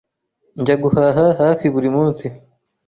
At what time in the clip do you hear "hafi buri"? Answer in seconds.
1.41-1.89